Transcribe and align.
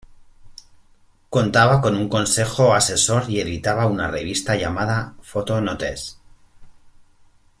Contaba 1.29 1.79
con 1.79 1.95
un 1.95 2.09
consejo 2.09 2.73
asesor 2.73 3.29
y 3.29 3.39
editaban 3.39 3.91
una 3.91 4.07
revista 4.07 4.55
llamada 4.55 5.13
"Photo-Notes". 5.21 6.19